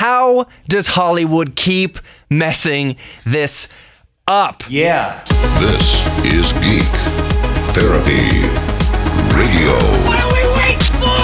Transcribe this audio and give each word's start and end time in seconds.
How 0.00 0.46
does 0.66 0.86
Hollywood 0.86 1.56
keep 1.56 1.98
messing 2.30 2.96
this 3.26 3.68
up? 4.26 4.62
Yeah. 4.66 5.22
This 5.60 6.24
is 6.24 6.52
Geek 6.52 6.88
Therapy 7.76 8.48
Radio. 9.36 9.76
What 10.08 10.18
are 10.22 10.32
we 10.32 10.40
waiting 10.56 10.80
for? 10.96 11.20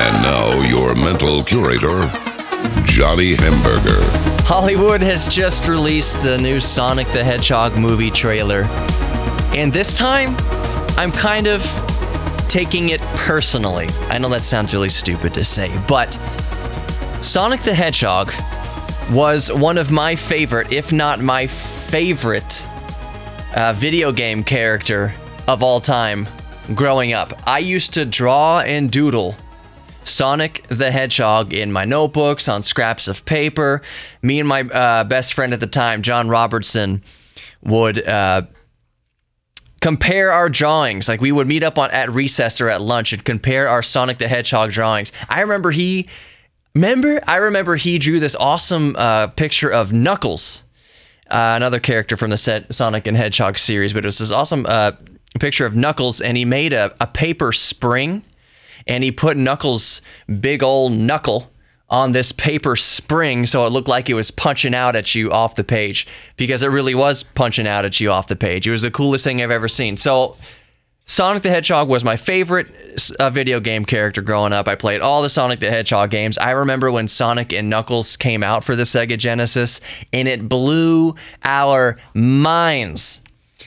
And 0.00 0.20
now, 0.20 0.60
your 0.62 0.96
mental 0.96 1.44
curator, 1.44 2.10
Johnny 2.82 3.36
Hamburger. 3.36 4.02
Hollywood 4.42 5.00
has 5.00 5.28
just 5.28 5.68
released 5.68 6.24
the 6.24 6.38
new 6.38 6.58
Sonic 6.58 7.06
the 7.12 7.22
Hedgehog 7.22 7.78
movie 7.78 8.10
trailer. 8.10 8.64
And 9.54 9.72
this 9.72 9.96
time, 9.96 10.34
I'm 10.98 11.12
kind 11.12 11.46
of 11.46 11.62
taking 12.48 12.88
it 12.88 13.00
personally. 13.14 13.86
I 14.08 14.18
know 14.18 14.28
that 14.30 14.42
sounds 14.42 14.74
really 14.74 14.88
stupid 14.88 15.34
to 15.34 15.44
say, 15.44 15.70
but 15.86 16.18
Sonic 17.22 17.60
the 17.62 17.74
Hedgehog 17.74 18.32
was 19.10 19.50
one 19.52 19.76
of 19.76 19.90
my 19.90 20.14
favorite, 20.14 20.72
if 20.72 20.92
not 20.92 21.20
my 21.20 21.46
favorite, 21.46 22.66
uh, 23.54 23.72
video 23.74 24.12
game 24.12 24.44
character 24.44 25.12
of 25.46 25.62
all 25.62 25.80
time 25.80 26.28
growing 26.74 27.12
up. 27.12 27.32
I 27.46 27.58
used 27.58 27.92
to 27.94 28.04
draw 28.04 28.60
and 28.60 28.90
doodle 28.90 29.36
Sonic 30.04 30.66
the 30.68 30.90
Hedgehog 30.90 31.52
in 31.52 31.72
my 31.72 31.84
notebooks 31.84 32.48
on 32.48 32.62
scraps 32.62 33.08
of 33.08 33.24
paper. 33.24 33.82
Me 34.22 34.38
and 34.38 34.48
my 34.48 34.62
uh, 34.62 35.04
best 35.04 35.34
friend 35.34 35.52
at 35.52 35.60
the 35.60 35.66
time, 35.66 36.02
John 36.02 36.28
Robertson, 36.28 37.02
would 37.62 38.06
uh, 38.06 38.42
compare 39.80 40.32
our 40.32 40.48
drawings. 40.48 41.08
Like 41.08 41.20
we 41.20 41.32
would 41.32 41.48
meet 41.48 41.62
up 41.62 41.78
on 41.78 41.90
at 41.90 42.10
recess 42.10 42.60
or 42.60 42.70
at 42.70 42.80
lunch 42.80 43.12
and 43.12 43.24
compare 43.24 43.68
our 43.68 43.82
Sonic 43.82 44.18
the 44.18 44.28
Hedgehog 44.28 44.70
drawings. 44.70 45.12
I 45.28 45.40
remember 45.40 45.72
he, 45.72 46.08
remember 46.74 47.20
I 47.26 47.36
remember 47.36 47.76
he 47.76 47.98
drew 47.98 48.20
this 48.20 48.36
awesome 48.36 48.96
uh, 48.96 49.28
picture 49.28 49.68
of 49.68 49.92
Knuckles, 49.92 50.62
uh, 51.30 51.54
another 51.56 51.80
character 51.80 52.16
from 52.16 52.30
the 52.30 52.36
set 52.36 52.72
Sonic 52.74 53.06
and 53.06 53.16
Hedgehog 53.16 53.58
series. 53.58 53.92
But 53.92 54.04
it 54.04 54.08
was 54.08 54.18
this 54.18 54.30
awesome 54.30 54.66
uh, 54.66 54.92
picture 55.40 55.66
of 55.66 55.74
Knuckles, 55.74 56.20
and 56.20 56.36
he 56.36 56.44
made 56.44 56.72
a, 56.72 56.94
a 57.00 57.06
paper 57.06 57.52
spring, 57.52 58.24
and 58.86 59.04
he 59.04 59.12
put 59.12 59.36
Knuckles' 59.36 60.02
big 60.40 60.62
old 60.62 60.92
knuckle 60.92 61.50
on 61.90 62.12
this 62.12 62.32
paper 62.32 62.76
spring 62.76 63.46
so 63.46 63.64
it 63.64 63.70
looked 63.70 63.88
like 63.88 64.10
it 64.10 64.14
was 64.14 64.30
punching 64.30 64.74
out 64.74 64.94
at 64.94 65.14
you 65.14 65.30
off 65.30 65.54
the 65.54 65.64
page 65.64 66.06
because 66.36 66.62
it 66.62 66.68
really 66.68 66.94
was 66.94 67.22
punching 67.22 67.66
out 67.66 67.84
at 67.84 67.98
you 67.98 68.10
off 68.10 68.26
the 68.28 68.36
page. 68.36 68.66
It 68.66 68.70
was 68.70 68.82
the 68.82 68.90
coolest 68.90 69.24
thing 69.24 69.40
I've 69.40 69.50
ever 69.50 69.68
seen. 69.68 69.96
So 69.96 70.36
Sonic 71.10 71.42
the 71.42 71.48
Hedgehog 71.48 71.88
was 71.88 72.04
my 72.04 72.16
favorite 72.16 72.68
uh, 73.18 73.30
video 73.30 73.60
game 73.60 73.86
character 73.86 74.20
growing 74.20 74.52
up. 74.52 74.68
I 74.68 74.74
played 74.74 75.00
all 75.00 75.22
the 75.22 75.30
Sonic 75.30 75.58
the 75.58 75.70
Hedgehog 75.70 76.10
games. 76.10 76.36
I 76.36 76.50
remember 76.50 76.92
when 76.92 77.08
Sonic 77.08 77.50
and 77.50 77.70
Knuckles 77.70 78.18
came 78.18 78.42
out 78.42 78.62
for 78.62 78.76
the 78.76 78.82
Sega 78.82 79.16
Genesis 79.16 79.80
and 80.12 80.28
it 80.28 80.50
blew 80.50 81.14
our 81.42 81.96
minds. 82.12 83.22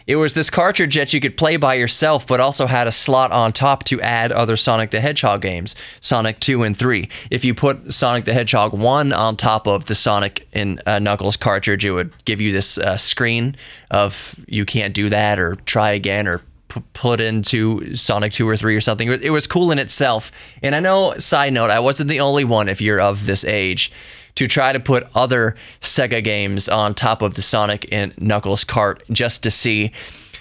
It 0.06 0.18
was 0.18 0.36
this 0.36 0.52
cartridge 0.52 0.96
that 0.96 1.14
you 1.14 1.20
could 1.20 1.36
play 1.36 1.58
by 1.58 1.74
yourself, 1.74 2.28
but 2.28 2.40
also 2.40 2.68
had 2.68 2.86
a 2.86 2.92
slot 2.92 3.32
on 3.32 3.54
top 3.54 3.86
to 3.86 4.00
add 4.02 4.32
other 4.32 4.56
Sonic 4.56 4.92
the 4.92 5.02
Hedgehog 5.02 5.42
games, 5.42 5.76
Sonic 6.00 6.40
2 6.40 6.62
and 6.62 6.78
3. 6.78 7.10
If 7.32 7.44
you 7.44 7.56
put 7.56 7.92
Sonic 7.92 8.26
the 8.26 8.34
Hedgehog 8.34 8.74
1 8.74 9.14
on 9.14 9.36
top 9.36 9.68
of 9.68 9.86
the 9.86 9.96
Sonic 9.96 10.48
and 10.54 10.80
uh, 10.86 11.00
Knuckles 11.00 11.38
cartridge, 11.38 11.86
it 11.86 11.92
would 11.92 12.14
give 12.26 12.40
you 12.40 12.52
this 12.52 12.78
uh, 12.78 12.98
screen 12.98 13.56
of 13.90 14.36
you 14.48 14.64
can't 14.64 14.94
do 14.94 15.10
that 15.10 15.40
or 15.40 15.56
try 15.56 15.92
again 15.92 16.28
or 16.28 16.42
p- 16.72 16.82
put 16.94 17.20
into 17.20 17.94
Sonic 17.96 18.32
2 18.32 18.48
or 18.48 18.56
3 18.56 18.76
or 18.76 18.82
something. 18.82 19.10
It 19.10 19.30
was 19.30 19.46
cool 19.46 19.72
in 19.72 19.80
itself. 19.80 20.32
And 20.64 20.74
I 20.74 20.80
know, 20.80 21.18
side 21.18 21.54
note, 21.54 21.70
I 21.70 21.80
wasn't 21.80 22.10
the 22.10 22.22
only 22.22 22.46
one 22.46 22.70
if 22.70 22.82
you're 22.82 23.02
of 23.02 23.26
this 23.26 23.44
age 23.44 23.92
to 24.36 24.48
try 24.48 24.72
to 24.72 24.80
put 24.80 25.08
other 25.14 25.58
Sega 25.82 26.24
games 26.24 26.70
on 26.70 26.94
top 26.94 27.22
of 27.22 27.36
the 27.36 27.42
Sonic 27.42 27.92
and 27.92 28.20
Knuckles 28.22 28.64
cart 28.64 29.04
just 29.12 29.44
to 29.44 29.52
see 29.52 29.92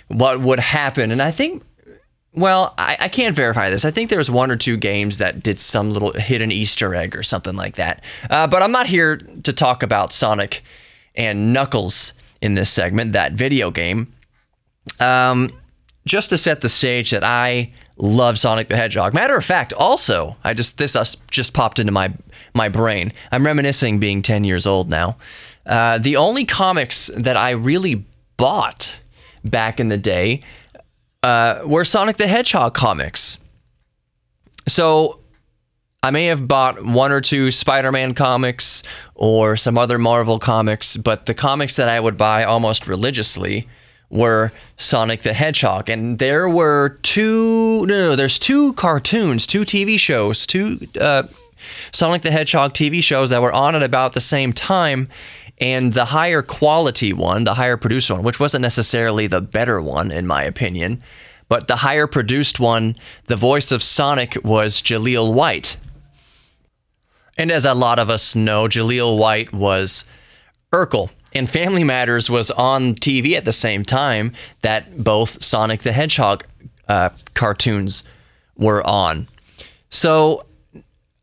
what 0.07 0.41
would 0.41 0.61
happen. 0.61 1.11
And 1.11 1.21
I 1.21 1.33
think, 1.33 1.65
well, 2.33 2.75
I, 2.79 2.97
I 3.01 3.09
can't 3.09 3.35
verify 3.35 3.69
this. 3.69 3.85
I 3.85 3.91
think 3.91 4.09
there 4.09 4.19
was 4.19 4.31
one 4.31 4.53
or 4.53 4.57
two 4.57 4.77
games 4.77 5.19
that 5.19 5.43
did 5.43 5.59
some 5.59 5.91
little 5.91 6.13
hidden 6.13 6.53
Easter 6.53 6.95
egg 6.95 7.17
or 7.17 7.25
something 7.25 7.57
like 7.57 7.75
that. 7.75 8.05
Uh, 8.31 8.47
but 8.47 8.63
I'm 8.63 8.73
not 8.73 8.87
here 8.87 9.17
to 9.17 9.53
talk 9.53 9.83
about 9.83 10.13
Sonic 10.13 10.63
and 11.17 11.53
Knuckles 11.53 12.15
in 12.41 12.55
this 12.55 12.71
segment, 12.71 13.13
that 13.15 13.33
video 13.33 13.73
game. 13.73 14.15
Um, 15.01 15.51
just 16.07 16.31
to 16.31 16.39
set 16.39 16.61
the 16.61 16.69
stage 16.69 17.11
that 17.11 17.25
I 17.25 17.73
love 17.97 18.39
Sonic 18.39 18.69
the 18.69 18.77
Hedgehog. 18.77 19.15
Matter 19.15 19.37
of 19.37 19.45
fact, 19.45 19.73
also, 19.73 20.37
I 20.43 20.55
just 20.55 20.79
this 20.79 20.97
just 21.31 21.55
popped 21.55 21.79
into 21.79 21.93
my 21.93 22.13
my 22.55 22.69
brain. 22.69 23.13
I'm 23.31 23.45
reminiscing 23.45 23.99
being 23.99 24.23
10 24.23 24.45
years 24.45 24.67
old 24.67 24.91
now. 24.91 25.17
Uh, 25.67 25.99
the 25.99 26.17
only 26.17 26.45
comics 26.45 27.11
that 27.17 27.37
I 27.37 27.51
really 27.51 28.05
bought 28.37 29.01
back 29.45 29.79
in 29.79 29.89
the 29.89 29.99
day 29.99 30.43
uh, 31.23 31.61
were 31.65 31.85
Sonic 31.85 32.17
the 32.17 32.27
Hedgehog 32.27 32.75
comics. 32.75 33.39
So 34.67 35.21
I 36.03 36.11
may 36.11 36.27
have 36.27 36.49
bought 36.49 36.85
one 36.85 37.13
or 37.13 37.21
two 37.21 37.51
Spider 37.51 37.93
Man 37.93 38.15
comics 38.15 38.83
or 39.15 39.57
some 39.57 39.77
other 39.77 39.99
Marvel 39.99 40.39
comics, 40.39 40.97
but 40.97 41.27
the 41.27 41.35
comics 41.35 41.77
that 41.77 41.89
I 41.89 42.01
would 42.01 42.17
buy 42.17 42.45
almost 42.45 42.87
religiously 42.87 43.69
were 44.11 44.53
Sonic 44.77 45.23
the 45.23 45.33
Hedgehog. 45.33 45.89
And 45.89 46.19
there 46.19 46.49
were 46.49 46.99
two, 47.03 47.87
no, 47.87 48.11
no, 48.11 48.17
there's 48.17 48.39
two 48.39 48.73
cartoons, 48.75 49.47
two 49.47 49.63
TV 49.63 49.99
shows, 49.99 50.47
two 50.47 50.81
uh, 51.01 51.25
Sonic 51.93 52.23
the 52.23 52.31
Hedgehog 52.31 52.75
TV 52.75 53.03
shows 53.03 53.31
that 53.31 53.43
were 53.43 53.53
on 53.53 53.75
at 53.75 53.83
about 53.83 54.13
the 54.13 54.21
same 54.21 54.53
time. 54.53 55.09
And 55.59 55.93
the 55.93 56.07
higher 56.07 56.43
quality 56.43 57.13
one, 57.13 57.45
the 57.45 57.55
higher 57.55 57.77
produced 57.77 58.11
one, 58.11 58.23
which 58.23 58.41
wasn't 58.41 58.63
necessarily 58.63 59.27
the 59.27 59.43
better 59.43 59.81
one, 59.81 60.11
in 60.11 60.27
my 60.27 60.43
opinion, 60.43 61.03
but 61.49 61.69
the 61.69 61.77
higher 61.77 62.07
produced 62.07 62.59
one, 62.59 62.97
the 63.27 63.37
voice 63.37 63.71
of 63.71 63.83
Sonic 63.83 64.39
was 64.43 64.81
Jaleel 64.81 65.35
White. 65.35 65.77
And 67.37 67.53
as 67.53 67.67
a 67.67 67.75
lot 67.75 67.99
of 67.99 68.09
us 68.09 68.35
know, 68.35 68.69
Jaleel 68.69 69.19
White 69.19 69.53
was 69.53 70.05
Urkel. 70.73 71.11
And 71.33 71.49
Family 71.49 71.85
Matters 71.85 72.29
was 72.29 72.51
on 72.51 72.95
TV 72.95 73.37
at 73.37 73.45
the 73.45 73.53
same 73.53 73.85
time 73.85 74.33
that 74.63 75.03
both 75.03 75.43
Sonic 75.43 75.83
the 75.83 75.93
Hedgehog 75.93 76.45
uh, 76.89 77.11
cartoons 77.35 78.05
were 78.57 78.85
on. 78.87 79.29
So 79.91 80.45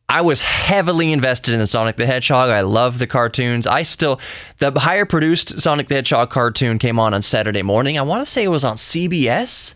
I 0.09 0.21
was 0.21 0.43
heavily 0.43 1.11
invested 1.11 1.53
in 1.53 1.65
Sonic 1.67 1.97
the 1.97 2.05
Hedgehog. 2.05 2.49
I 2.49 2.61
love 2.61 2.99
the 2.99 3.07
cartoons. 3.07 3.67
I 3.67 3.83
still, 3.83 4.21
the 4.59 4.71
higher 4.71 5.05
produced 5.05 5.59
Sonic 5.59 5.87
the 5.87 5.95
Hedgehog 5.95 6.29
cartoon 6.29 6.79
came 6.79 6.97
on 6.97 7.13
on 7.13 7.21
Saturday 7.21 7.61
morning. 7.61 7.99
I 7.99 8.03
want 8.03 8.25
to 8.25 8.31
say 8.31 8.45
it 8.45 8.49
was 8.49 8.63
on 8.63 8.77
CBS. 8.77 9.75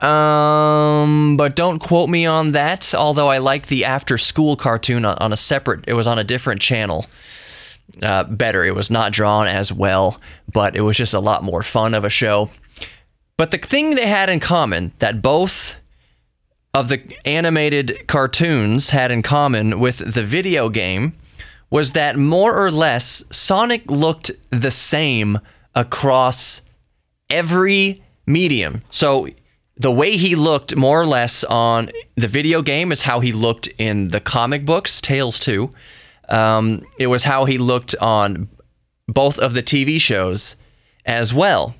Um, 0.00 1.36
but 1.36 1.56
don't 1.56 1.78
quote 1.78 2.10
me 2.10 2.26
on 2.26 2.52
that. 2.52 2.94
Although 2.94 3.28
I 3.28 3.38
like 3.38 3.68
the 3.68 3.86
after 3.86 4.18
school 4.18 4.56
cartoon 4.56 5.06
on, 5.06 5.16
on 5.18 5.32
a 5.32 5.36
separate, 5.36 5.84
it 5.88 5.94
was 5.94 6.06
on 6.06 6.18
a 6.18 6.24
different 6.24 6.60
channel. 6.60 7.06
Uh, 8.02 8.24
better. 8.24 8.64
It 8.64 8.74
was 8.74 8.90
not 8.90 9.12
drawn 9.12 9.46
as 9.46 9.72
well, 9.72 10.20
but 10.52 10.74
it 10.74 10.80
was 10.80 10.96
just 10.96 11.14
a 11.14 11.20
lot 11.20 11.44
more 11.44 11.62
fun 11.62 11.94
of 11.94 12.04
a 12.04 12.10
show. 12.10 12.50
But 13.36 13.50
the 13.50 13.58
thing 13.58 13.94
they 13.94 14.06
had 14.06 14.30
in 14.30 14.40
common 14.40 14.92
that 14.98 15.22
both 15.22 15.76
of 16.72 16.88
the 16.88 17.02
animated 17.24 18.06
cartoons 18.08 18.90
had 18.90 19.10
in 19.10 19.22
common 19.22 19.78
with 19.78 19.98
the 19.98 20.22
video 20.22 20.68
game 20.68 21.12
was 21.70 21.92
that 21.92 22.16
more 22.16 22.56
or 22.56 22.70
less 22.70 23.24
Sonic 23.30 23.90
looked 23.90 24.30
the 24.50 24.70
same 24.70 25.38
across 25.74 26.62
every 27.30 28.02
medium. 28.26 28.82
So 28.90 29.28
the 29.76 29.90
way 29.90 30.16
he 30.16 30.36
looked 30.36 30.76
more 30.76 31.00
or 31.00 31.06
less 31.06 31.42
on 31.44 31.90
the 32.14 32.28
video 32.28 32.62
game 32.62 32.92
is 32.92 33.02
how 33.02 33.20
he 33.20 33.32
looked 33.32 33.68
in 33.78 34.08
the 34.08 34.20
comic 34.20 34.64
books, 34.64 35.00
Tales 35.00 35.40
2. 35.40 35.70
Um, 36.28 36.82
it 36.98 37.08
was 37.08 37.24
how 37.24 37.44
he 37.44 37.58
looked 37.58 37.94
on 38.00 38.48
both 39.06 39.38
of 39.38 39.54
the 39.54 39.62
TV 39.62 40.00
shows 40.00 40.56
as 41.04 41.34
well. 41.34 41.74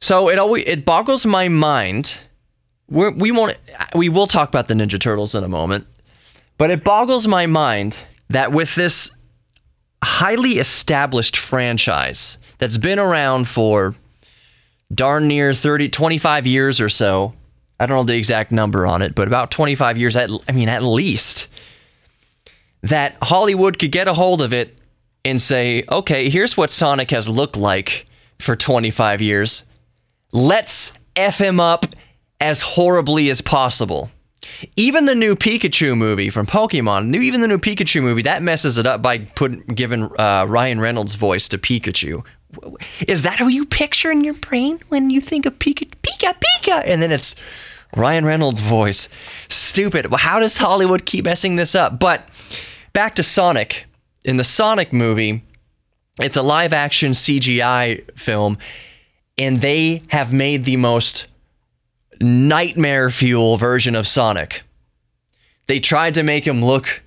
So 0.00 0.28
it 0.28 0.38
always 0.38 0.64
it 0.66 0.84
boggles 0.84 1.24
my 1.24 1.48
mind. 1.48 2.20
We're, 2.88 3.10
we 3.10 3.32
won't 3.32 3.56
we 3.94 4.08
will 4.08 4.26
talk 4.26 4.48
about 4.48 4.68
the 4.68 4.74
Ninja 4.74 5.00
Turtles 5.00 5.34
in 5.34 5.42
a 5.42 5.48
moment, 5.48 5.86
But 6.58 6.70
it 6.70 6.84
boggles 6.84 7.26
my 7.26 7.46
mind 7.46 8.06
that 8.28 8.52
with 8.52 8.74
this 8.74 9.10
highly 10.02 10.58
established 10.58 11.36
franchise 11.36 12.36
that's 12.58 12.76
been 12.76 12.98
around 12.98 13.48
for 13.48 13.94
darn 14.92 15.26
near 15.28 15.54
30, 15.54 15.88
25 15.88 16.46
years 16.46 16.80
or 16.80 16.88
so. 16.88 17.34
I 17.80 17.86
don't 17.86 17.96
know 17.96 18.04
the 18.04 18.16
exact 18.16 18.52
number 18.52 18.86
on 18.86 19.02
it, 19.02 19.14
but 19.14 19.26
about 19.26 19.50
25 19.50 19.98
years, 19.98 20.16
at, 20.16 20.30
I 20.48 20.52
mean, 20.52 20.68
at 20.68 20.82
least, 20.82 21.48
that 22.84 23.16
Hollywood 23.22 23.78
could 23.78 23.92
get 23.92 24.08
a 24.08 24.14
hold 24.14 24.42
of 24.42 24.52
it 24.52 24.78
and 25.24 25.40
say, 25.40 25.84
okay, 25.90 26.28
here's 26.28 26.56
what 26.56 26.70
Sonic 26.70 27.10
has 27.10 27.28
looked 27.28 27.56
like 27.56 28.06
for 28.38 28.54
25 28.54 29.22
years. 29.22 29.64
Let's 30.32 30.92
F 31.16 31.38
him 31.38 31.58
up 31.58 31.86
as 32.40 32.60
horribly 32.60 33.30
as 33.30 33.40
possible. 33.40 34.10
Even 34.76 35.06
the 35.06 35.14
new 35.14 35.34
Pikachu 35.34 35.96
movie 35.96 36.28
from 36.28 36.44
Pokemon, 36.44 37.14
even 37.16 37.40
the 37.40 37.48
new 37.48 37.56
Pikachu 37.56 38.02
movie, 38.02 38.20
that 38.22 38.42
messes 38.42 38.76
it 38.76 38.86
up 38.86 39.00
by 39.00 39.18
putting 39.18 39.62
giving 39.62 40.10
uh, 40.18 40.44
Ryan 40.46 40.78
Reynolds' 40.78 41.14
voice 41.14 41.48
to 41.48 41.58
Pikachu. 41.58 42.22
Is 43.08 43.22
that 43.22 43.38
who 43.38 43.48
you 43.48 43.64
picture 43.64 44.10
in 44.10 44.22
your 44.22 44.34
brain 44.34 44.80
when 44.90 45.08
you 45.08 45.22
think 45.22 45.46
of 45.46 45.58
Pika, 45.58 45.90
Pika, 46.02 46.34
Pika? 46.34 46.82
And 46.84 47.00
then 47.00 47.10
it's 47.10 47.34
Ryan 47.96 48.26
Reynolds' 48.26 48.60
voice. 48.60 49.08
Stupid. 49.48 50.12
How 50.12 50.38
does 50.38 50.58
Hollywood 50.58 51.06
keep 51.06 51.24
messing 51.24 51.56
this 51.56 51.74
up? 51.74 51.98
But 51.98 52.28
back 52.94 53.16
to 53.16 53.22
Sonic. 53.22 53.84
In 54.24 54.38
the 54.38 54.44
Sonic 54.44 54.90
movie, 54.90 55.42
it's 56.18 56.38
a 56.38 56.42
live 56.42 56.72
action 56.72 57.12
CGI 57.12 58.10
film, 58.18 58.56
and 59.36 59.60
they 59.60 60.00
have 60.08 60.32
made 60.32 60.64
the 60.64 60.78
most 60.78 61.26
nightmare 62.20 63.10
fuel 63.10 63.58
version 63.58 63.94
of 63.94 64.06
Sonic. 64.06 64.62
They 65.66 65.78
tried 65.78 66.14
to 66.14 66.22
make 66.22 66.46
him 66.46 66.64
look 66.64 67.02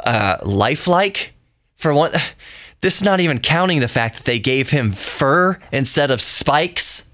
uh, 0.00 0.36
lifelike. 0.42 1.32
For 1.76 1.94
one, 1.94 2.10
this 2.82 2.96
is 2.96 3.02
not 3.02 3.20
even 3.20 3.38
counting 3.38 3.80
the 3.80 3.88
fact 3.88 4.16
that 4.16 4.24
they 4.24 4.38
gave 4.38 4.70
him 4.70 4.92
fur 4.92 5.58
instead 5.72 6.10
of 6.10 6.20
spikes. 6.20 7.08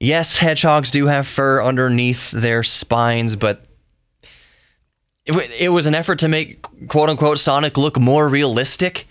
Yes, 0.00 0.38
hedgehogs 0.38 0.90
do 0.90 1.06
have 1.06 1.28
fur 1.28 1.62
underneath 1.62 2.32
their 2.32 2.62
spines, 2.64 3.36
but 3.36 3.62
it, 5.26 5.50
it 5.58 5.68
was 5.70 5.86
an 5.86 5.94
effort 5.94 6.18
to 6.20 6.28
make 6.28 6.62
quote 6.88 7.10
unquote 7.10 7.38
Sonic 7.38 7.76
look 7.76 7.98
more 7.98 8.28
realistic. 8.28 9.06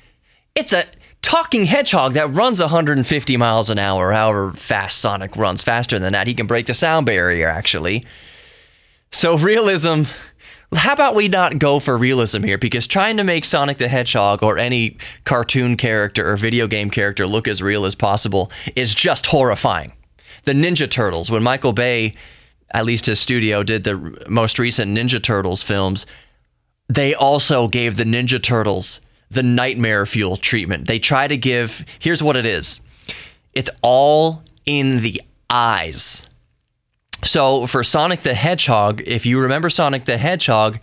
It's 0.56 0.74
a 0.74 0.86
talking 1.22 1.66
hedgehog 1.66 2.14
that 2.14 2.30
runs 2.30 2.60
150 2.60 3.38
miles 3.38 3.70
an 3.70 3.80
hour, 3.80 4.12
however 4.12 4.54
fast 4.54 5.00
Sonic 5.00 5.36
runs. 5.36 5.64
Faster 5.64 5.98
than 5.98 6.14
that, 6.14 6.28
he 6.28 6.34
can 6.34 6.46
break 6.46 6.68
the 6.68 6.74
sound 6.74 7.06
barrier, 7.06 7.48
actually. 7.48 8.04
So, 9.12 9.38
realism. 9.38 10.04
How 10.76 10.94
about 10.94 11.14
we 11.14 11.28
not 11.28 11.60
go 11.60 11.80
for 11.80 11.96
realism 11.96 12.42
here? 12.42 12.58
Because 12.58 12.88
trying 12.88 13.18
to 13.18 13.24
make 13.24 13.46
Sonic 13.46 13.78
the 13.78 13.88
Hedgehog 13.88 14.42
or 14.42 14.58
any 14.58 14.98
cartoon 15.24 15.78
character 15.78 16.28
or 16.28 16.36
video 16.36 16.66
game 16.66 16.90
character 16.90 17.28
look 17.28 17.48
as 17.48 17.62
real 17.62 17.86
as 17.86 17.94
possible 17.94 18.52
is 18.76 18.96
just 18.96 19.28
horrifying. 19.28 19.92
The 20.46 20.54
Ninja 20.54 20.90
Turtles, 20.90 21.30
when 21.30 21.44
Michael 21.44 21.74
Bay, 21.74 22.16
at 22.74 22.86
least 22.86 23.06
his 23.06 23.20
studio, 23.20 23.64
did 23.64 23.84
the 23.84 24.26
most 24.28 24.58
recent 24.58 24.98
Ninja 24.98 25.22
Turtles 25.22 25.62
films, 25.64 26.06
they 26.90 27.14
also 27.14 27.68
gave 27.68 27.98
the 27.98 28.04
Ninja 28.04 28.42
Turtles 28.42 29.00
the 29.30 29.44
nightmare 29.44 30.06
fuel 30.06 30.38
treatment. 30.38 30.88
They 30.88 31.00
try 31.00 31.28
to 31.28 31.38
give, 31.38 31.86
here's 32.00 32.24
what 32.24 32.36
it 32.36 32.46
is 32.46 32.82
it's 33.54 33.70
all 33.82 34.44
in 34.66 35.02
the 35.02 35.22
eyes. 35.50 36.28
So 37.24 37.68
for 37.68 37.84
Sonic 37.84 38.22
the 38.22 38.34
Hedgehog, 38.34 39.02
if 39.06 39.26
you 39.26 39.40
remember 39.40 39.70
Sonic 39.70 40.06
the 40.06 40.18
Hedgehog, 40.18 40.80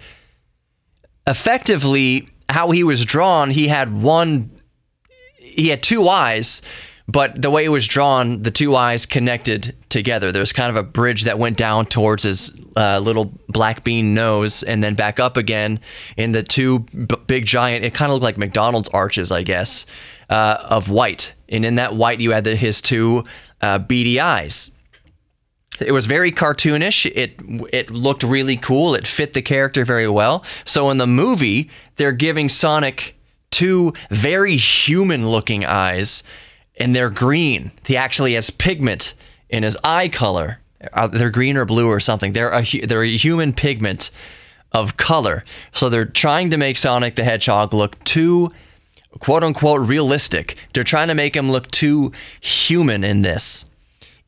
effectively 1.27 2.29
how 2.49 2.71
he 2.71 2.85
was 2.85 3.05
drawn, 3.05 3.51
he 3.51 3.69
had 3.69 3.93
one, 3.93 4.51
he 5.37 5.69
had 5.69 5.83
two 5.83 6.09
eyes, 6.09 6.63
but 7.11 7.43
the 7.43 7.51
way 7.51 7.65
it 7.65 7.71
was 7.71 7.89
drawn, 7.89 8.43
the 8.43 8.51
two 8.53 8.77
eyes 8.77 9.05
connected 9.05 9.75
together. 9.89 10.31
There 10.31 10.41
was 10.41 10.53
kind 10.53 10.71
of 10.71 10.77
a 10.77 10.87
bridge 10.87 11.25
that 11.25 11.39
went 11.39 11.57
down 11.57 11.87
towards 11.87 12.23
his 12.23 12.53
uh, 12.77 13.01
little 13.01 13.33
black 13.49 13.83
bean 13.83 14.15
nose 14.15 14.62
and 14.62 14.83
then 14.85 14.95
back 14.95 15.19
up 15.19 15.37
again. 15.37 15.81
in 16.17 16.33
the 16.33 16.43
two 16.43 16.81
b- 16.81 17.17
big 17.27 17.47
giant, 17.47 17.85
it 17.85 17.95
kind 17.95 18.11
of 18.11 18.15
looked 18.15 18.23
like 18.23 18.39
McDonald's 18.39 18.89
arches, 18.91 19.33
I 19.33 19.43
guess, 19.43 19.87
uh, 20.29 20.59
of 20.62 20.89
white. 20.89 21.35
And 21.49 21.65
in 21.65 21.75
that 21.77 21.97
white, 21.97 22.21
you 22.21 22.31
had 22.31 22.45
the, 22.45 22.55
his 22.55 22.81
two 22.81 23.25
uh, 23.61 23.79
beady 23.79 24.21
eyes. 24.21 24.71
It 25.81 25.93
was 25.93 26.07
very 26.07 26.31
cartoonish. 26.31 27.07
It 27.07 27.41
it 27.73 27.91
looked 27.91 28.23
really 28.23 28.57
cool. 28.57 28.95
It 28.95 29.07
fit 29.07 29.33
the 29.33 29.43
character 29.43 29.85
very 29.85 30.09
well. 30.09 30.45
So 30.65 30.91
in 30.91 30.99
the 30.99 31.07
movie, 31.07 31.71
they're 31.97 32.12
giving 32.12 32.51
Sonic 32.51 33.17
two 33.51 33.95
very 34.11 34.57
human-looking 34.57 35.65
eyes, 35.65 36.23
and 36.81 36.97
they're 36.97 37.11
green. 37.11 37.71
He 37.87 37.97
actually 37.97 38.35
has 38.35 38.50
pigment 38.50 39.15
in 39.49 39.62
his 39.62 39.77
eye 39.85 40.09
color. 40.09 40.61
Uh, 40.93 41.06
they're 41.06 41.31
green 41.31 41.56
or 41.56 41.65
blue 41.65 41.87
or 41.87 42.00
something. 42.00 42.32
They're 42.32 42.50
a 42.50 42.62
they're 42.62 43.03
a 43.03 43.17
human 43.17 43.53
pigment 43.53 44.11
of 44.73 44.97
color. 44.97 45.44
So 45.73 45.88
they're 45.88 46.05
trying 46.05 46.50
to 46.50 46.56
make 46.56 46.77
Sonic 46.77 47.17
the 47.17 47.25
Hedgehog 47.25 47.75
look 47.75 48.03
too 48.05 48.50
quote 49.19 49.44
unquote 49.44 49.87
realistic. 49.87 50.56
They're 50.73 50.85
trying 50.85 51.09
to 51.09 51.15
make 51.15 51.37
him 51.37 51.50
look 51.50 51.71
too 51.71 52.12
human 52.41 53.05
in 53.05 53.23
this. 53.23 53.67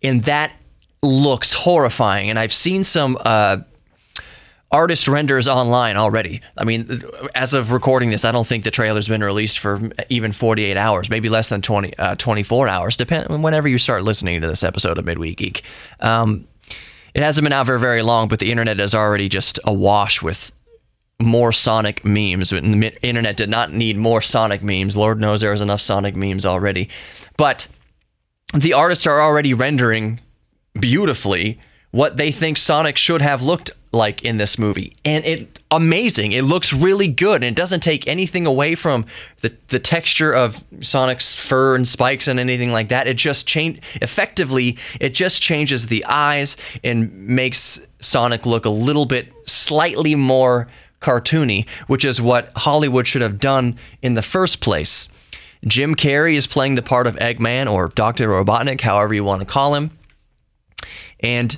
And 0.03 0.25
that 0.25 0.53
looks 1.03 1.53
horrifying. 1.53 2.29
And 2.29 2.39
I've 2.39 2.53
seen 2.53 2.85
some 2.85 3.17
uh, 3.25 3.59
artist 4.73 5.07
renders 5.07 5.47
online 5.47 5.97
already. 5.97 6.41
I 6.57 6.65
mean, 6.65 6.89
as 7.35 7.55
of 7.55 7.71
recording 7.71 8.11
this, 8.11 8.25
I 8.25 8.33
don't 8.33 8.47
think 8.47 8.65
the 8.65 8.71
trailer's 8.71 9.07
been 9.07 9.23
released 9.23 9.59
for 9.59 9.79
even 10.09 10.33
48 10.33 10.77
hours, 10.77 11.11
maybe 11.11 11.29
less 11.29 11.51
than 11.51 11.61
20, 11.63 11.97
uh, 11.99 12.15
24 12.17 12.69
hours, 12.69 12.97
depending 12.97 13.43
whenever 13.43 13.69
you 13.69 13.79
start 13.79 14.03
listening 14.03 14.41
to 14.41 14.47
this 14.47 14.65
episode 14.65 14.99
of 14.99 15.05
Midweek 15.05 15.37
Geek. 15.37 15.63
Um, 16.01 16.49
it 17.15 17.23
hasn't 17.23 17.45
been 17.45 17.53
out 17.53 17.67
for 17.67 17.79
very 17.79 18.03
long, 18.03 18.29
but 18.29 18.39
the 18.39 18.51
internet 18.51 18.81
is 18.81 18.95
already 18.95 19.29
just 19.29 19.61
awash 19.65 20.23
with 20.23 20.51
more 21.21 21.53
Sonic 21.53 22.05
memes. 22.05 22.51
The 22.51 22.59
internet 23.03 23.37
did 23.37 23.51
not 23.51 23.73
need 23.73 23.99
more 23.99 24.23
Sonic 24.23 24.63
memes. 24.63 24.97
Lord 24.97 25.21
knows 25.21 25.43
there 25.43 25.51
was 25.51 25.61
enough 25.61 25.83
Sonic 25.83 26.17
memes 26.17 26.47
already. 26.47 26.89
But 27.37 27.69
the 28.55 28.73
artists 28.73 29.07
are 29.07 29.21
already 29.21 29.53
rendering 29.53 30.21
beautifully 30.79 31.61
what 31.91 32.17
they 32.17 32.33
think 32.33 32.57
Sonic 32.57 32.97
should 32.97 33.21
have 33.21 33.43
looked 33.43 33.71
like 33.93 34.23
in 34.23 34.39
this 34.39 34.59
movie. 34.59 34.93
And 35.05 35.25
it 35.25 35.61
amazing. 35.71 36.33
It 36.33 36.45
looks 36.45 36.73
really 36.73 37.09
good 37.09 37.37
and 37.37 37.45
it 37.45 37.57
doesn't 37.57 37.81
take 37.81 38.07
anything 38.09 38.47
away 38.47 38.75
from 38.75 39.07
the, 39.41 39.55
the 39.69 39.79
texture 39.79 40.33
of 40.33 40.65
sonic's 40.81 41.35
fur 41.35 41.75
and 41.75 41.87
spikes 41.87 42.27
and 42.27 42.41
anything 42.41 42.73
like 42.73 42.89
that. 42.89 43.07
It 43.07 43.17
just 43.17 43.47
change 43.47 43.81
effectively 44.01 44.79
it 45.01 45.15
just 45.15 45.43
changes 45.43 45.87
the 45.87 46.05
eyes 46.07 46.57
and 46.83 47.27
makes 47.27 47.87
sonic 48.01 48.47
look 48.47 48.65
a 48.65 48.71
little 48.71 49.07
bit 49.07 49.33
slightly 49.47 50.15
more 50.15 50.69
cartoony 51.01 51.69
which 51.89 52.05
is 52.05 52.21
what 52.21 52.53
hollywood 52.57 53.07
should 53.07 53.23
have 53.23 53.39
done 53.39 53.77
in 54.01 54.15
the 54.15 54.23
first 54.23 54.61
place. 54.61 55.09
Jim 55.65 55.95
carrey 55.95 56.35
is 56.35 56.47
playing 56.47 56.75
the 56.75 56.83
part 56.83 57.07
of 57.07 57.17
eggman 57.17 57.71
or 57.71 57.89
dr 57.89 58.27
robotnik 58.27 58.81
however 58.81 59.15
you 59.15 59.25
want 59.25 59.41
to 59.41 59.47
call 59.47 59.75
him. 59.75 59.91
And 61.21 61.57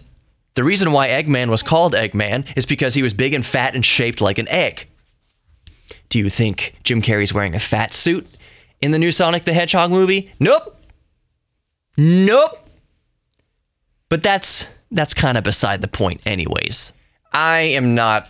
the 0.55 0.65
reason 0.65 0.93
why 0.93 1.09
Eggman 1.09 1.51
was 1.51 1.63
called 1.63 1.95
Eggman 1.95 2.47
is 2.57 2.67
because 2.67 2.95
he 2.95 3.03
was 3.03 3.13
big 3.13 3.35
and 3.35 3.45
fat 3.45 3.75
and 3.75 3.85
shaped 3.85 4.21
like 4.21 4.39
an 4.39 4.49
egg. 4.49 4.89
Do 6.09 6.19
you 6.19 6.29
think 6.29 6.77
Jim 6.85 7.03
Carrey's 7.03 7.35
wearing 7.35 7.55
a 7.55 7.59
fat 7.59 7.93
suit 7.93 8.27
in 8.81 8.93
the 8.93 8.99
new 8.99 9.11
Sonic 9.11 9.45
the 9.45 9.53
Hedgehog 9.53 9.91
movie? 9.91 10.33
Nope. 10.39 10.81
Nope. 11.97 12.69
But 14.09 14.23
that's 14.23 14.69
that's 14.91 15.15
kind 15.15 15.37
of 15.37 15.45
beside 15.45 15.81
the 15.81 15.89
point 15.89 16.21
anyways. 16.25 16.93
I 17.33 17.61
am 17.61 17.97
not 17.97 18.29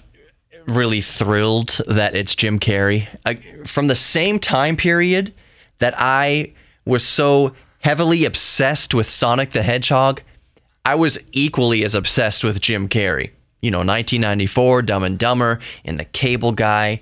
really 0.66 1.02
thrilled 1.02 1.80
that 1.86 2.16
it's 2.16 2.34
Jim 2.34 2.58
Carrey. 2.58 3.06
I, 3.26 3.34
from 3.66 3.88
the 3.88 3.94
same 3.94 4.38
time 4.38 4.76
period 4.76 5.34
that 5.78 5.94
I 5.98 6.54
was 6.86 7.04
so 7.04 7.54
heavily 7.80 8.24
obsessed 8.24 8.94
with 8.94 9.06
Sonic 9.06 9.50
the 9.50 9.62
Hedgehog, 9.62 10.22
I 10.84 10.94
was 10.96 11.18
equally 11.32 11.84
as 11.84 11.94
obsessed 11.94 12.44
with 12.44 12.60
Jim 12.60 12.88
Carrey. 12.88 13.30
You 13.62 13.70
know, 13.70 13.78
1994, 13.78 14.82
Dumb 14.82 15.04
and 15.04 15.18
Dumber, 15.18 15.58
and 15.84 15.98
The 15.98 16.04
Cable 16.04 16.52
Guy, 16.52 17.00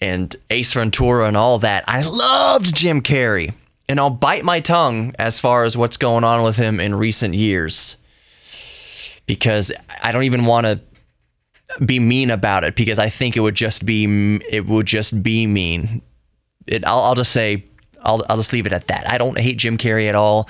and 0.00 0.34
Ace 0.50 0.72
Ventura, 0.72 1.28
and 1.28 1.36
all 1.36 1.58
that. 1.60 1.84
I 1.86 2.02
loved 2.02 2.74
Jim 2.74 3.00
Carrey. 3.00 3.54
And 3.88 3.98
I'll 3.98 4.10
bite 4.10 4.44
my 4.44 4.60
tongue 4.60 5.14
as 5.18 5.40
far 5.40 5.64
as 5.64 5.76
what's 5.76 5.96
going 5.96 6.24
on 6.24 6.42
with 6.42 6.56
him 6.56 6.80
in 6.80 6.94
recent 6.94 7.34
years. 7.34 7.96
Because 9.26 9.72
I 10.02 10.10
don't 10.12 10.24
even 10.24 10.44
want 10.44 10.66
to 10.66 10.80
be 11.84 12.00
mean 12.00 12.30
about 12.30 12.64
it 12.64 12.74
because 12.74 12.98
I 12.98 13.08
think 13.08 13.36
it 13.36 13.40
would 13.40 13.54
just 13.54 13.86
be 13.86 14.36
it 14.48 14.66
would 14.66 14.86
just 14.86 15.22
be 15.22 15.46
mean. 15.46 16.02
It, 16.66 16.84
I'll, 16.84 17.00
I'll 17.00 17.14
just 17.14 17.32
say 17.32 17.64
I'll, 18.02 18.24
I'll 18.28 18.36
just 18.36 18.52
leave 18.52 18.66
it 18.66 18.72
at 18.72 18.88
that. 18.88 19.08
I 19.08 19.18
don't 19.18 19.38
hate 19.38 19.58
Jim 19.58 19.78
Carrey 19.78 20.08
at 20.08 20.14
all. 20.14 20.48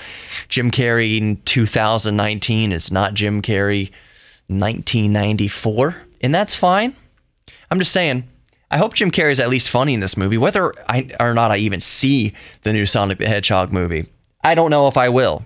Jim 0.49 0.71
Carrey 0.71 1.19
in 1.19 1.37
2019 1.43 2.73
is 2.73 2.91
not 2.91 3.15
Jim 3.15 3.43
Carrey 3.43 3.91
1994, 4.49 5.97
and 6.21 6.35
that's 6.35 6.55
fine. 6.55 6.95
I'm 7.71 7.79
just 7.79 7.93
saying. 7.93 8.25
I 8.73 8.79
hope 8.79 8.95
Jim 8.95 9.11
Carrey's 9.11 9.41
at 9.41 9.49
least 9.49 9.69
funny 9.69 9.95
in 9.95 10.01
this 10.01 10.17
movie, 10.17 10.39
whether 10.39 10.73
I 10.89 11.11
or 11.19 11.35
not 11.35 11.51
I 11.51 11.57
even 11.57 11.81
see 11.81 12.35
the 12.63 12.73
new 12.73 12.87
Sonic 12.87 13.19
the 13.19 13.27
Hedgehog 13.27 13.73
movie. 13.73 14.07
I 14.45 14.55
don't 14.55 14.71
know 14.71 14.87
if 14.87 14.97
I 14.97 15.09
will. 15.09 15.45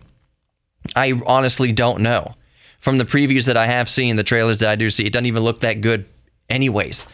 I 0.94 1.18
honestly 1.26 1.72
don't 1.72 2.00
know. 2.00 2.34
From 2.78 2.98
the 2.98 3.04
previews 3.04 3.46
that 3.46 3.56
I 3.56 3.66
have 3.66 3.88
seen, 3.88 4.16
the 4.16 4.22
trailers 4.22 4.58
that 4.58 4.68
I 4.68 4.76
do 4.76 4.90
see, 4.90 5.06
it 5.06 5.12
doesn't 5.12 5.24
even 5.26 5.42
look 5.42 5.60
that 5.60 5.80
good, 5.80 6.06
anyways. 6.50 7.06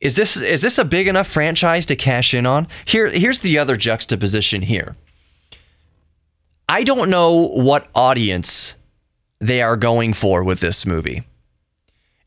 Is 0.00 0.14
this 0.14 0.36
is 0.36 0.62
this 0.62 0.78
a 0.78 0.84
big 0.84 1.08
enough 1.08 1.26
franchise 1.26 1.84
to 1.86 1.96
cash 1.96 2.32
in 2.32 2.46
on? 2.46 2.68
Here, 2.84 3.10
here's 3.10 3.40
the 3.40 3.58
other 3.58 3.76
juxtaposition 3.76 4.62
here. 4.62 4.94
I 6.68 6.84
don't 6.84 7.10
know 7.10 7.48
what 7.48 7.88
audience 7.94 8.76
they 9.40 9.62
are 9.62 9.76
going 9.76 10.12
for 10.12 10.44
with 10.44 10.60
this 10.60 10.86
movie. 10.86 11.22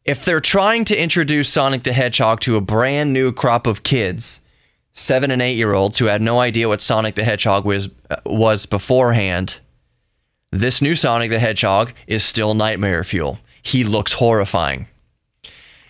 If 0.04 0.26
they're 0.26 0.40
trying 0.40 0.84
to 0.86 1.00
introduce 1.00 1.48
Sonic 1.48 1.84
the 1.84 1.94
Hedgehog 1.94 2.40
to 2.42 2.58
a 2.58 2.62
brand 2.62 3.14
new 3.14 3.32
crop 3.32 3.68
of 3.68 3.84
kids, 3.84 4.44
seven 4.94 5.32
and 5.32 5.42
eight 5.42 5.58
year 5.58 5.74
olds 5.74 6.00
who 6.00 6.06
had 6.06 6.22
no 6.22 6.40
idea 6.40 6.68
what 6.68 6.82
Sonic 6.82 7.16
the 7.16 7.24
Hedgehog 7.24 7.64
was 7.64 7.90
uh, 8.10 8.18
was 8.26 8.66
beforehand, 8.66 9.60
this 10.52 10.82
new 10.82 10.96
Sonic 10.96 11.30
the 11.30 11.40
Hedgehog 11.40 11.94
is 12.08 12.24
still 12.24 12.54
nightmare 12.54 13.04
fuel. 13.06 13.38
He 13.62 13.86
looks 13.86 14.14
horrifying. 14.14 14.88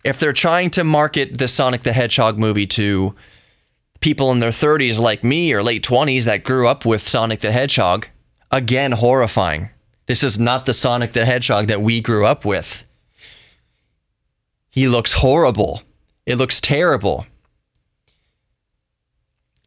If 0.03 0.19
they're 0.19 0.33
trying 0.33 0.71
to 0.71 0.83
market 0.83 1.37
the 1.37 1.47
Sonic 1.47 1.83
the 1.83 1.93
Hedgehog 1.93 2.37
movie 2.37 2.67
to 2.67 3.15
people 3.99 4.31
in 4.31 4.39
their 4.39 4.49
30s 4.49 4.99
like 4.99 5.23
me 5.23 5.53
or 5.53 5.61
late 5.61 5.83
20s 5.83 6.25
that 6.25 6.43
grew 6.43 6.67
up 6.67 6.85
with 6.85 7.07
Sonic 7.07 7.41
the 7.41 7.51
Hedgehog, 7.51 8.07
again, 8.49 8.93
horrifying. 8.93 9.69
This 10.07 10.23
is 10.23 10.39
not 10.39 10.65
the 10.65 10.73
Sonic 10.73 11.13
the 11.13 11.25
Hedgehog 11.25 11.67
that 11.67 11.81
we 11.81 12.01
grew 12.01 12.25
up 12.25 12.43
with. 12.43 12.83
He 14.71 14.87
looks 14.87 15.13
horrible. 15.13 15.83
It 16.25 16.35
looks 16.37 16.59
terrible. 16.59 17.27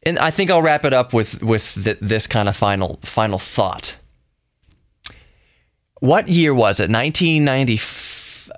And 0.03 0.19
I 0.19 0.31
think 0.31 0.51
I'll 0.51 0.61
wrap 0.61 0.85
it 0.85 0.93
up 0.93 1.13
with 1.13 1.41
with 1.41 1.83
th- 1.83 1.97
this 1.99 2.27
kind 2.27 2.47
of 2.47 2.55
final 2.55 2.99
final 3.01 3.39
thought. 3.39 3.97
What 5.99 6.27
year 6.27 6.53
was 6.53 6.79
it? 6.79 6.91
1990 6.91 7.81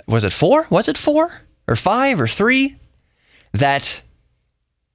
was 0.08 0.24
it 0.24 0.34
4? 0.34 0.68
Was 0.70 0.90
it 0.90 0.98
4 0.98 1.47
or 1.68 1.76
5 1.76 2.22
or 2.22 2.28
3 2.28 2.78
that 3.54 4.02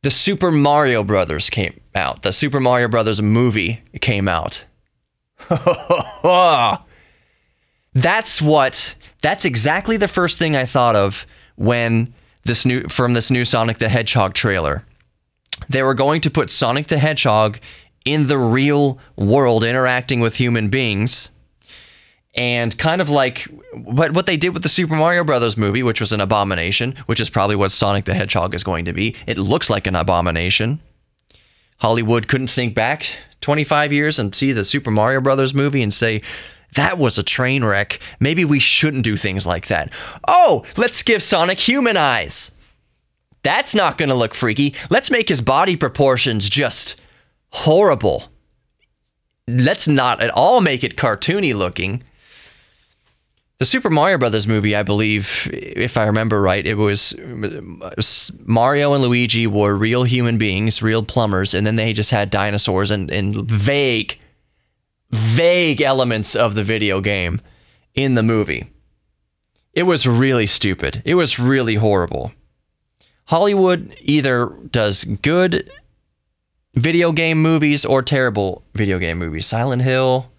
the 0.02 0.10
Super 0.10 0.50
Mario 0.50 1.04
Brothers 1.04 1.50
came 1.50 1.80
out. 1.94 2.22
The 2.22 2.32
Super 2.32 2.60
Mario 2.60 2.88
Brothers 2.88 3.22
movie 3.22 3.82
came 4.00 4.28
out. 4.28 4.64
that's 7.94 8.40
what 8.40 8.94
that's 9.22 9.44
exactly 9.44 9.96
the 9.96 10.08
first 10.08 10.38
thing 10.38 10.54
I 10.54 10.64
thought 10.64 10.94
of 10.96 11.26
when 11.56 12.14
this 12.44 12.64
new 12.64 12.88
from 12.88 13.14
this 13.14 13.30
new 13.30 13.44
Sonic 13.44 13.78
the 13.78 13.88
Hedgehog 13.88 14.34
trailer. 14.34 14.84
They 15.68 15.82
were 15.82 15.94
going 15.94 16.20
to 16.22 16.30
put 16.30 16.50
Sonic 16.50 16.88
the 16.88 16.98
Hedgehog 16.98 17.58
in 18.04 18.26
the 18.26 18.38
real 18.38 18.98
world 19.16 19.64
interacting 19.64 20.20
with 20.20 20.36
human 20.36 20.68
beings. 20.68 21.30
And 22.34 22.76
kind 22.78 23.02
of 23.02 23.10
like 23.10 23.42
what 23.74 24.12
what 24.12 24.24
they 24.24 24.38
did 24.38 24.54
with 24.54 24.62
the 24.62 24.68
Super 24.70 24.94
Mario 24.94 25.22
Brothers 25.22 25.56
movie, 25.56 25.82
which 25.82 26.00
was 26.00 26.12
an 26.12 26.20
abomination, 26.20 26.94
which 27.04 27.20
is 27.20 27.28
probably 27.28 27.56
what 27.56 27.72
Sonic 27.72 28.06
the 28.06 28.14
Hedgehog 28.14 28.54
is 28.54 28.64
going 28.64 28.86
to 28.86 28.92
be. 28.94 29.14
It 29.26 29.36
looks 29.36 29.68
like 29.68 29.86
an 29.86 29.94
abomination. 29.94 30.80
Hollywood 31.78 32.28
couldn't 32.28 32.50
think 32.50 32.74
back 32.74 33.06
25 33.40 33.92
years 33.92 34.18
and 34.18 34.34
see 34.34 34.52
the 34.52 34.64
Super 34.64 34.90
Mario 34.90 35.20
Brothers 35.20 35.52
movie 35.52 35.82
and 35.82 35.92
say, 35.92 36.22
that 36.74 36.96
was 36.96 37.18
a 37.18 37.22
train 37.22 37.64
wreck. 37.64 37.98
Maybe 38.20 38.44
we 38.44 38.58
shouldn't 38.58 39.04
do 39.04 39.16
things 39.16 39.46
like 39.46 39.66
that. 39.66 39.92
Oh, 40.26 40.64
let's 40.76 41.02
give 41.02 41.22
Sonic 41.22 41.58
human 41.58 41.96
eyes. 41.96 42.52
That's 43.42 43.74
not 43.74 43.98
going 43.98 44.08
to 44.08 44.14
look 44.14 44.34
freaky. 44.34 44.74
Let's 44.88 45.10
make 45.10 45.28
his 45.28 45.40
body 45.40 45.76
proportions 45.76 46.48
just 46.48 47.00
horrible. 47.50 48.28
Let's 49.48 49.88
not 49.88 50.22
at 50.22 50.30
all 50.30 50.60
make 50.60 50.84
it 50.84 50.96
cartoony 50.96 51.54
looking. 51.54 52.04
The 53.58 53.66
Super 53.66 53.90
Mario 53.90 54.18
Brothers 54.18 54.48
movie, 54.48 54.74
I 54.74 54.82
believe, 54.82 55.48
if 55.52 55.96
I 55.96 56.06
remember 56.06 56.42
right, 56.42 56.66
it 56.66 56.74
was 56.74 57.14
Mario 58.44 58.92
and 58.92 59.04
Luigi 59.04 59.46
were 59.46 59.74
real 59.74 60.02
human 60.02 60.36
beings, 60.36 60.82
real 60.82 61.04
plumbers, 61.04 61.54
and 61.54 61.64
then 61.64 61.76
they 61.76 61.92
just 61.92 62.10
had 62.10 62.30
dinosaurs 62.30 62.90
and, 62.90 63.08
and 63.10 63.36
vague, 63.36 64.18
vague 65.10 65.80
elements 65.80 66.34
of 66.34 66.56
the 66.56 66.64
video 66.64 67.00
game 67.00 67.40
in 67.94 68.14
the 68.14 68.22
movie. 68.22 68.72
It 69.74 69.84
was 69.84 70.08
really 70.08 70.46
stupid. 70.46 71.00
It 71.04 71.14
was 71.14 71.38
really 71.38 71.76
horrible. 71.76 72.32
Hollywood 73.26 73.94
either 74.00 74.46
does 74.70 75.04
good 75.04 75.70
video 76.74 77.12
game 77.12 77.40
movies 77.40 77.84
or 77.84 78.02
terrible 78.02 78.64
video 78.74 78.98
game 78.98 79.18
movies. 79.18 79.46
Silent 79.46 79.82
Hill. 79.82 80.31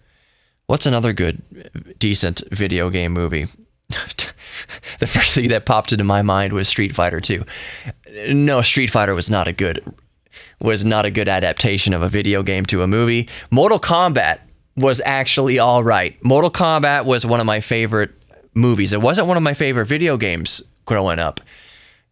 What's 0.66 0.86
another 0.86 1.12
good, 1.12 1.42
decent 1.98 2.42
video 2.50 2.88
game 2.88 3.12
movie? 3.12 3.48
the 4.98 5.06
first 5.06 5.34
thing 5.34 5.50
that 5.50 5.66
popped 5.66 5.92
into 5.92 6.04
my 6.04 6.22
mind 6.22 6.54
was 6.54 6.68
Street 6.68 6.94
Fighter 6.94 7.20
2. 7.20 7.44
No, 8.30 8.62
Street 8.62 8.86
Fighter 8.86 9.14
was 9.14 9.28
not 9.28 9.46
a 9.46 9.52
good 9.52 9.84
was 10.60 10.84
not 10.84 11.04
a 11.04 11.10
good 11.10 11.28
adaptation 11.28 11.92
of 11.92 12.00
a 12.00 12.08
video 12.08 12.42
game 12.42 12.64
to 12.64 12.82
a 12.82 12.86
movie. 12.86 13.28
Mortal 13.50 13.78
Kombat 13.78 14.38
was 14.76 15.02
actually 15.04 15.58
all 15.58 15.84
right. 15.84 16.22
Mortal 16.24 16.50
Kombat 16.50 17.04
was 17.04 17.26
one 17.26 17.40
of 17.40 17.46
my 17.46 17.60
favorite 17.60 18.12
movies. 18.54 18.92
It 18.92 19.02
wasn't 19.02 19.28
one 19.28 19.36
of 19.36 19.42
my 19.42 19.52
favorite 19.52 19.86
video 19.86 20.16
games 20.16 20.62
growing 20.86 21.18
up. 21.18 21.40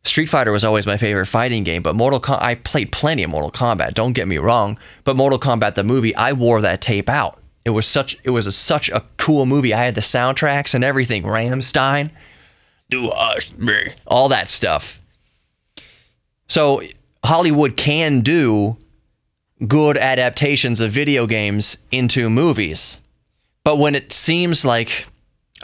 Street 0.04 0.26
Fighter 0.26 0.52
was 0.52 0.64
always 0.64 0.86
my 0.86 0.96
favorite 0.98 1.26
fighting 1.26 1.64
game, 1.64 1.82
but 1.82 1.96
Mortal 1.96 2.20
Com- 2.20 2.40
I 2.42 2.56
played 2.56 2.92
plenty 2.92 3.22
of 3.22 3.30
Mortal 3.30 3.50
Kombat. 3.50 3.94
Don't 3.94 4.12
get 4.12 4.28
me 4.28 4.36
wrong, 4.36 4.78
but 5.04 5.16
Mortal 5.16 5.38
Kombat 5.38 5.74
the 5.74 5.84
movie, 5.84 6.14
I 6.14 6.32
wore 6.32 6.60
that 6.60 6.82
tape 6.82 7.08
out. 7.08 7.41
It 7.64 7.70
was 7.70 7.86
such 7.86 8.18
it 8.24 8.30
was 8.30 8.46
a, 8.46 8.52
such 8.52 8.90
a 8.90 9.04
cool 9.18 9.46
movie. 9.46 9.72
I 9.72 9.84
had 9.84 9.94
the 9.94 10.00
soundtracks 10.00 10.74
and 10.74 10.82
everything. 10.82 11.22
Rammstein, 11.22 12.10
do 12.90 13.08
us 13.10 13.52
all 14.06 14.28
that 14.28 14.48
stuff. 14.48 15.00
So 16.48 16.82
Hollywood 17.24 17.76
can 17.76 18.20
do 18.20 18.76
good 19.66 19.96
adaptations 19.96 20.80
of 20.80 20.90
video 20.90 21.26
games 21.26 21.78
into 21.92 22.28
movies, 22.28 23.00
but 23.64 23.78
when 23.78 23.94
it 23.94 24.12
seems 24.12 24.64
like 24.64 25.06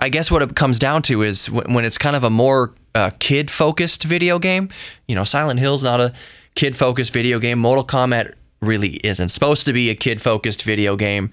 I 0.00 0.09
guess 0.09 0.31
what 0.31 0.43
it 0.43 0.55
comes 0.55 0.78
down 0.78 1.02
to 1.02 1.23
is 1.23 1.50
when 1.50 1.85
it's 1.85 1.99
kind 1.99 2.14
of 2.14 2.23
a 2.23 2.31
more 2.31 2.73
uh, 2.95 3.11
kid 3.19 3.50
focused 3.50 4.05
video 4.05 4.38
game. 4.38 4.69
You 5.07 5.14
know, 5.14 5.25
Silent 5.25 5.61
Hill's 5.61 5.83
not 5.83 6.00
a 6.00 6.12
kid 6.55 6.76
focused 6.76 7.12
video 7.12 7.38
game. 7.38 7.59
Mortal 7.59 7.85
Kombat 7.85 8.35
really 8.61 8.95
isn't 9.05 9.28
supposed 9.28 9.67
to 9.67 9.73
be 9.73 9.90
a 9.90 9.95
kid 9.95 10.21
focused 10.21 10.62
video 10.62 10.97
game. 10.97 11.31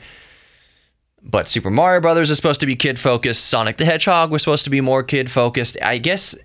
But 1.28 1.50
Super 1.50 1.72
Mario 1.72 2.00
Brothers 2.02 2.30
is 2.30 2.38
supposed 2.38 2.60
to 2.62 2.68
be 2.68 2.76
kid 2.76 3.00
focused. 3.00 3.46
Sonic 3.46 3.78
the 3.78 3.86
Hedgehog 3.86 4.32
was 4.32 4.44
supposed 4.44 4.64
to 4.66 4.70
be 4.70 4.80
more 4.80 5.04
kid 5.04 5.32
focused. 5.32 5.76
I 5.82 5.98
guess 5.98 6.36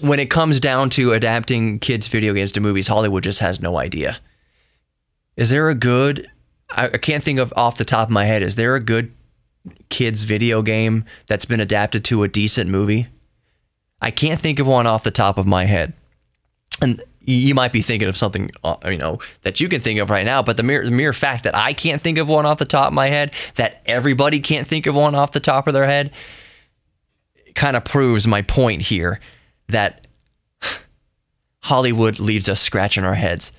when 0.00 0.18
it 0.18 0.30
comes 0.30 0.60
down 0.60 0.90
to 0.90 1.12
adapting 1.12 1.78
kids' 1.78 2.08
video 2.08 2.32
games 2.32 2.52
to 2.52 2.60
movies, 2.60 2.88
Hollywood 2.88 3.22
just 3.22 3.40
has 3.40 3.60
no 3.60 3.76
idea. 3.76 4.18
Is 5.36 5.50
there 5.50 5.68
a 5.68 5.74
good? 5.74 6.26
I 6.70 6.88
can't 6.88 7.22
think 7.22 7.38
of 7.38 7.52
off 7.56 7.78
the 7.78 7.84
top 7.84 8.08
of 8.08 8.12
my 8.12 8.24
head. 8.24 8.42
Is 8.42 8.56
there 8.56 8.74
a 8.74 8.80
good 8.80 9.12
kids 9.88 10.24
video 10.24 10.62
game 10.62 11.04
that's 11.26 11.44
been 11.44 11.60
adapted 11.60 12.04
to 12.06 12.22
a 12.22 12.28
decent 12.28 12.70
movie? 12.70 13.08
I 14.00 14.10
can't 14.10 14.40
think 14.40 14.58
of 14.58 14.66
one 14.66 14.86
off 14.86 15.02
the 15.02 15.10
top 15.10 15.38
of 15.38 15.46
my 15.46 15.64
head. 15.64 15.92
And 16.80 17.02
you 17.28 17.54
might 17.54 17.72
be 17.72 17.82
thinking 17.82 18.08
of 18.08 18.16
something, 18.16 18.50
uh, 18.64 18.76
you 18.86 18.96
know, 18.96 19.18
that 19.42 19.60
you 19.60 19.68
can 19.68 19.80
think 19.80 20.00
of 20.00 20.08
right 20.08 20.24
now. 20.24 20.42
But 20.42 20.56
the 20.56 20.62
mere, 20.62 20.84
the 20.84 20.90
mere 20.90 21.12
fact 21.12 21.44
that 21.44 21.54
I 21.54 21.72
can't 21.72 22.00
think 22.00 22.16
of 22.18 22.28
one 22.28 22.46
off 22.46 22.58
the 22.58 22.64
top 22.64 22.88
of 22.88 22.94
my 22.94 23.08
head, 23.08 23.34
that 23.56 23.82
everybody 23.86 24.40
can't 24.40 24.66
think 24.66 24.86
of 24.86 24.94
one 24.94 25.14
off 25.14 25.32
the 25.32 25.40
top 25.40 25.68
of 25.68 25.74
their 25.74 25.86
head, 25.86 26.10
kind 27.54 27.76
of 27.76 27.84
proves 27.84 28.26
my 28.26 28.42
point 28.42 28.82
here 28.82 29.20
that 29.68 30.06
Hollywood 31.64 32.18
leaves 32.18 32.48
us 32.48 32.60
scratching 32.60 33.04
our 33.04 33.14
heads. 33.14 33.52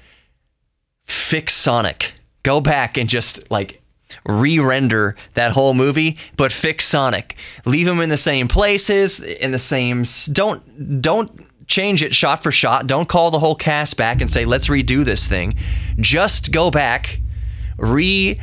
Fix 1.03 1.53
Sonic. 1.53 2.13
Go 2.43 2.61
back 2.61 2.97
and 2.97 3.07
just 3.07 3.51
like 3.51 3.81
re-render 4.25 5.15
that 5.35 5.51
whole 5.51 5.75
movie, 5.75 6.17
but 6.35 6.51
fix 6.51 6.85
Sonic. 6.85 7.35
Leave 7.65 7.88
him 7.88 7.99
in 7.99 8.09
the 8.09 8.17
same 8.17 8.47
places, 8.47 9.19
in 9.19 9.51
the 9.51 9.59
same. 9.59 10.05
Don't 10.31 11.01
don't 11.01 11.45
change 11.69 12.03
it 12.03 12.13
shot 12.13 12.43
for 12.43 12.51
shot. 12.51 12.88
Don't 12.88 13.07
call 13.07 13.31
the 13.31 13.39
whole 13.39 13.55
cast 13.55 13.95
back 13.95 14.19
and 14.19 14.29
say 14.29 14.43
let's 14.43 14.67
redo 14.67 15.05
this 15.05 15.27
thing. 15.27 15.55
Just 15.97 16.51
go 16.51 16.69
back, 16.69 17.21
re 17.77 18.38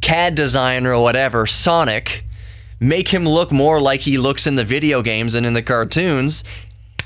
CAD 0.00 0.34
design 0.34 0.86
or 0.86 1.00
whatever 1.00 1.46
Sonic, 1.46 2.24
make 2.80 3.10
him 3.10 3.24
look 3.24 3.52
more 3.52 3.80
like 3.80 4.00
he 4.00 4.16
looks 4.18 4.46
in 4.46 4.56
the 4.56 4.64
video 4.64 5.02
games 5.02 5.34
and 5.34 5.46
in 5.46 5.52
the 5.52 5.62
cartoons, 5.62 6.42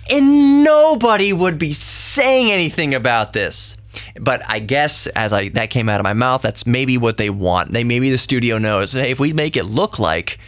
and 0.08 0.62
nobody 0.62 1.32
would 1.32 1.58
be 1.58 1.72
saying 1.72 2.50
anything 2.50 2.94
about 2.94 3.32
this. 3.32 3.76
But 4.20 4.42
I 4.48 4.60
guess 4.60 5.08
as 5.08 5.32
I 5.32 5.48
that 5.50 5.70
came 5.70 5.88
out 5.88 6.00
of 6.00 6.04
my 6.04 6.12
mouth, 6.12 6.42
that's 6.42 6.66
maybe 6.66 6.96
what 6.96 7.16
they 7.16 7.30
want. 7.30 7.72
They 7.72 7.84
maybe 7.84 8.10
the 8.10 8.18
studio 8.18 8.58
knows, 8.58 8.92
hey, 8.92 9.10
if 9.10 9.18
we 9.18 9.32
make 9.32 9.56
it 9.56 9.64
look 9.64 9.98
like 9.98 10.38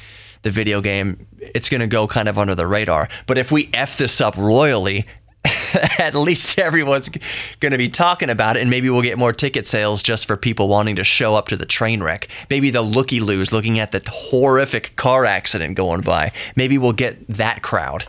the 0.46 0.52
video 0.52 0.80
game, 0.80 1.26
it's 1.40 1.68
going 1.68 1.80
to 1.80 1.88
go 1.88 2.06
kind 2.06 2.28
of 2.28 2.38
under 2.38 2.54
the 2.54 2.68
radar. 2.68 3.08
But 3.26 3.36
if 3.36 3.50
we 3.50 3.68
F 3.74 3.98
this 3.98 4.20
up 4.20 4.36
royally, 4.36 5.04
at 5.98 6.14
least 6.14 6.56
everyone's 6.58 7.08
going 7.58 7.72
to 7.72 7.78
be 7.78 7.88
talking 7.88 8.30
about 8.30 8.56
it, 8.56 8.60
and 8.60 8.70
maybe 8.70 8.88
we'll 8.88 9.02
get 9.02 9.18
more 9.18 9.32
ticket 9.32 9.66
sales 9.66 10.04
just 10.04 10.24
for 10.24 10.36
people 10.36 10.68
wanting 10.68 10.94
to 10.96 11.04
show 11.04 11.34
up 11.34 11.48
to 11.48 11.56
the 11.56 11.66
train 11.66 12.00
wreck. 12.00 12.28
Maybe 12.48 12.70
the 12.70 12.80
looky 12.80 13.18
loos 13.18 13.52
looking 13.52 13.80
at 13.80 13.90
the 13.90 14.02
horrific 14.08 14.94
car 14.94 15.24
accident 15.24 15.76
going 15.76 16.02
by. 16.02 16.30
Maybe 16.54 16.78
we'll 16.78 16.92
get 16.92 17.26
that 17.26 17.62
crowd. 17.62 18.06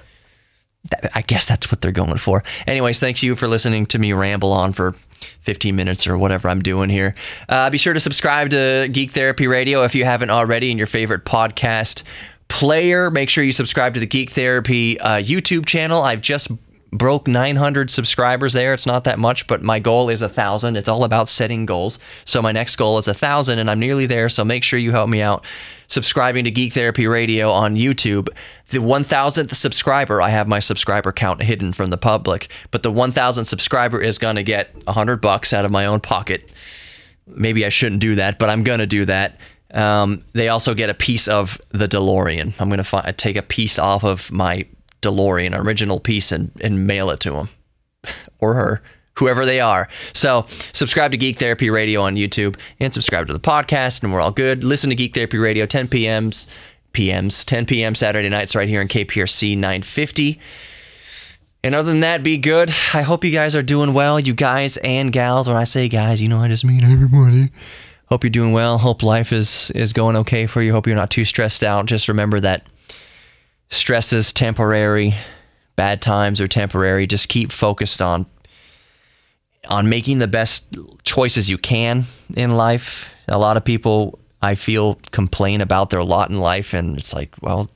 I 1.15 1.21
guess 1.23 1.47
that's 1.47 1.71
what 1.71 1.81
they're 1.81 1.91
going 1.91 2.17
for. 2.17 2.43
Anyways, 2.67 2.99
thanks 2.99 3.23
you 3.23 3.35
for 3.35 3.47
listening 3.47 3.87
to 3.87 3.99
me 3.99 4.13
ramble 4.13 4.53
on 4.53 4.73
for 4.73 4.93
15 5.41 5.75
minutes 5.75 6.07
or 6.07 6.17
whatever 6.17 6.49
I'm 6.49 6.61
doing 6.61 6.89
here. 6.89 7.15
Uh, 7.49 7.69
be 7.69 7.77
sure 7.77 7.93
to 7.93 7.99
subscribe 7.99 8.49
to 8.51 8.87
Geek 8.91 9.11
Therapy 9.11 9.47
Radio 9.47 9.83
if 9.83 9.95
you 9.95 10.05
haven't 10.05 10.29
already 10.29 10.71
in 10.71 10.77
your 10.77 10.87
favorite 10.87 11.25
podcast 11.25 12.03
player. 12.47 13.11
Make 13.11 13.29
sure 13.29 13.43
you 13.43 13.51
subscribe 13.51 13.93
to 13.93 13.99
the 13.99 14.05
Geek 14.05 14.29
Therapy 14.29 14.99
uh, 14.99 15.17
YouTube 15.17 15.65
channel. 15.65 16.01
I've 16.01 16.21
just 16.21 16.51
broke 16.91 17.27
900 17.27 17.91
subscribers 17.91 18.53
there. 18.53 18.73
It's 18.73 18.85
not 18.85 19.03
that 19.03 19.19
much, 19.19 19.47
but 19.47 19.61
my 19.61 19.79
goal 19.79 20.09
is 20.09 20.21
a 20.21 20.29
thousand. 20.29 20.77
It's 20.77 20.87
all 20.87 21.03
about 21.03 21.29
setting 21.29 21.65
goals. 21.65 21.99
So 22.25 22.41
my 22.41 22.51
next 22.51 22.75
goal 22.75 22.97
is 22.97 23.07
a 23.07 23.13
thousand, 23.13 23.59
and 23.59 23.69
I'm 23.69 23.79
nearly 23.79 24.05
there. 24.05 24.29
So 24.29 24.45
make 24.45 24.63
sure 24.63 24.79
you 24.79 24.91
help 24.91 25.09
me 25.09 25.21
out 25.21 25.45
subscribing 25.87 26.45
to 26.45 26.51
Geek 26.51 26.73
Therapy 26.73 27.07
Radio 27.07 27.51
on 27.51 27.75
YouTube. 27.75 28.29
The 28.69 28.79
1000th 28.79 29.53
subscriber, 29.53 30.21
I 30.21 30.29
have 30.29 30.47
my 30.47 30.59
subscriber 30.59 31.11
count 31.11 31.41
hidden 31.41 31.73
from 31.73 31.89
the 31.89 31.97
public, 31.97 32.49
but 32.71 32.83
the 32.83 32.91
1000th 32.91 33.45
subscriber 33.45 34.01
is 34.01 34.17
going 34.17 34.35
to 34.35 34.43
get 34.43 34.73
100 34.85 35.21
bucks 35.21 35.53
out 35.53 35.65
of 35.65 35.71
my 35.71 35.85
own 35.85 35.99
pocket. 35.99 36.49
Maybe 37.25 37.65
I 37.65 37.69
shouldn't 37.69 38.01
do 38.01 38.15
that, 38.15 38.39
but 38.39 38.49
I'm 38.49 38.63
going 38.63 38.79
to 38.79 38.87
do 38.87 39.05
that. 39.05 39.39
Um, 39.73 40.23
they 40.31 40.47
also 40.47 40.73
get 40.73 40.89
a 40.89 40.93
piece 40.93 41.27
of 41.27 41.59
the 41.71 41.87
DeLorean. 41.87 42.53
I'm 42.59 42.69
going 42.69 42.81
to 42.81 43.13
take 43.13 43.35
a 43.35 43.41
piece 43.41 43.77
off 43.77 44.03
of 44.05 44.31
my 44.31 44.65
DeLorean, 45.01 45.57
original 45.57 45.99
piece, 45.99 46.31
and, 46.31 46.51
and 46.61 46.87
mail 46.87 47.09
it 47.09 47.19
to 47.21 47.31
them 47.31 47.49
or 48.39 48.53
her, 48.55 48.81
whoever 49.17 49.45
they 49.45 49.59
are. 49.59 49.87
So 50.13 50.45
subscribe 50.47 51.11
to 51.11 51.17
Geek 51.17 51.37
Therapy 51.37 51.69
Radio 51.69 52.01
on 52.01 52.15
YouTube 52.15 52.59
and 52.79 52.93
subscribe 52.93 53.27
to 53.27 53.33
the 53.33 53.39
podcast, 53.39 54.03
and 54.03 54.13
we're 54.13 54.21
all 54.21 54.31
good. 54.31 54.63
Listen 54.63 54.89
to 54.89 54.95
Geek 54.95 55.13
Therapy 55.13 55.37
Radio 55.37 55.65
10 55.65 55.87
p.m.s, 55.87 56.47
p.m.s, 56.93 57.45
10 57.45 57.65
p.m. 57.65 57.95
Saturday 57.95 58.29
nights 58.29 58.55
right 58.55 58.67
here 58.67 58.81
in 58.81 58.87
KPRC 58.87 59.55
950. 59.55 60.39
And 61.63 61.75
other 61.75 61.91
than 61.91 62.01
that, 62.01 62.23
be 62.23 62.37
good. 62.37 62.69
I 62.93 63.01
hope 63.01 63.23
you 63.23 63.31
guys 63.31 63.55
are 63.55 63.63
doing 63.63 63.93
well, 63.93 64.19
you 64.19 64.33
guys 64.33 64.77
and 64.77 65.11
gals. 65.11 65.47
When 65.47 65.57
I 65.57 65.63
say 65.65 65.89
guys, 65.89 66.21
you 66.21 66.29
know 66.29 66.39
I 66.39 66.47
just 66.47 66.63
mean 66.63 66.83
everybody. 66.83 67.51
Hope 68.05 68.23
you're 68.23 68.31
doing 68.31 68.53
well. 68.53 68.77
Hope 68.77 69.03
life 69.03 69.33
is 69.33 69.69
is 69.71 69.91
going 69.91 70.15
okay 70.15 70.47
for 70.47 70.61
you. 70.61 70.71
Hope 70.71 70.87
you're 70.87 70.95
not 70.95 71.09
too 71.09 71.25
stressed 71.25 71.63
out. 71.63 71.85
Just 71.87 72.07
remember 72.07 72.39
that 72.39 72.65
stress 73.69 74.13
is 74.13 74.33
temporary, 74.33 75.13
bad 75.75 76.01
times 76.01 76.41
are 76.41 76.47
temporary. 76.47 77.07
Just 77.07 77.29
keep 77.29 77.51
focused 77.51 78.01
on 78.01 78.25
on 79.69 79.89
making 79.89 80.19
the 80.19 80.27
best 80.27 80.75
choices 81.03 81.49
you 81.49 81.57
can 81.57 82.05
in 82.35 82.55
life. 82.55 83.13
A 83.27 83.37
lot 83.37 83.57
of 83.57 83.65
people 83.65 84.19
I 84.41 84.55
feel 84.55 84.95
complain 85.11 85.61
about 85.61 85.89
their 85.89 86.03
lot 86.03 86.29
in 86.29 86.37
life 86.37 86.73
and 86.73 86.97
it's 86.97 87.13
like, 87.13 87.33
well, 87.41 87.69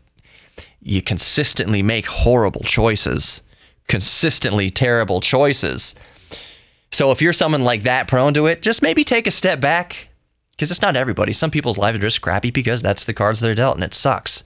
you 0.81 1.01
consistently 1.01 1.81
make 1.81 2.05
horrible 2.05 2.61
choices, 2.61 3.41
consistently 3.87 4.69
terrible 4.69 5.21
choices. 5.21 5.95
So 6.91 7.11
if 7.11 7.21
you're 7.21 7.33
someone 7.33 7.63
like 7.63 7.83
that 7.83 8.07
prone 8.07 8.33
to 8.33 8.47
it, 8.47 8.61
just 8.61 8.81
maybe 8.81 9.03
take 9.03 9.27
a 9.27 9.31
step 9.31 9.59
back 9.59 10.09
because 10.51 10.71
it's 10.71 10.81
not 10.81 10.95
everybody. 10.95 11.33
Some 11.33 11.51
people's 11.51 11.77
lives 11.77 11.97
are 11.97 12.01
just 12.01 12.21
crappy 12.21 12.51
because 12.51 12.81
that's 12.81 13.05
the 13.05 13.13
cards 13.13 13.39
they're 13.39 13.55
dealt 13.55 13.75
and 13.75 13.83
it 13.83 13.93
sucks. 13.93 14.43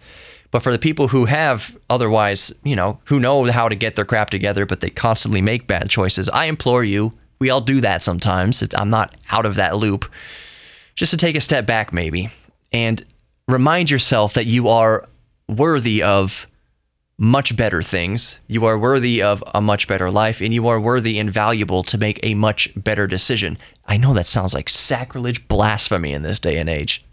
But 0.56 0.64
for 0.64 0.72
the 0.72 0.80
people 0.80 1.10
who 1.10 1.26
have 1.26 1.78
otherwise, 1.90 2.54
you 2.64 2.78
know, 2.78 3.02
who 3.08 3.20
know 3.20 3.44
how 3.52 3.68
to 3.68 3.76
get 3.76 3.98
their 3.98 4.06
crap 4.06 4.30
together, 4.30 4.66
but 4.66 4.80
they 4.80 4.90
constantly 4.90 5.42
make 5.42 5.68
bad 5.68 5.90
choices, 5.90 6.30
I 6.30 6.46
implore 6.46 6.82
you, 6.82 7.12
we 7.40 7.50
all 7.50 7.60
do 7.60 7.82
that 7.82 8.02
sometimes. 8.02 8.62
It's, 8.62 8.74
I'm 8.74 8.90
not 8.90 9.16
out 9.32 9.46
of 9.46 9.56
that 9.56 9.76
loop. 9.76 10.10
Just 10.96 11.12
to 11.12 11.18
take 11.18 11.36
a 11.36 11.42
step 11.42 11.66
back, 11.66 11.92
maybe, 11.92 12.30
and 12.72 13.06
remind 13.50 13.92
yourself 13.92 14.34
that 14.36 14.46
you 14.46 14.70
are 14.70 15.06
worthy 15.50 16.02
of 16.02 16.48
much 17.18 17.58
better 17.58 17.82
things. 17.82 18.40
You 18.48 18.64
are 18.64 18.80
worthy 18.80 19.22
of 19.22 19.44
a 19.54 19.60
much 19.60 19.90
better 19.90 20.10
life, 20.10 20.40
and 20.40 20.54
you 20.54 20.70
are 20.70 20.80
worthy 20.80 21.20
and 21.20 21.30
valuable 21.30 21.84
to 21.84 21.98
make 21.98 22.18
a 22.24 22.34
much 22.34 22.70
better 22.82 23.08
decision. 23.08 23.58
I 23.86 23.98
know 23.98 24.14
that 24.14 24.26
sounds 24.26 24.54
like 24.54 24.70
sacrilege, 24.70 25.50
blasphemy 25.50 26.14
in 26.14 26.22
this 26.22 26.40
day 26.40 26.56
and 26.56 26.70
age 26.70 27.04